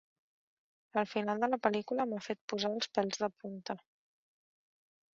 [1.01, 3.81] El final de la pel·lícula m'ha fet posar els pèls de punta.